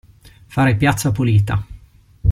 [0.47, 1.63] Fare piazza pulita.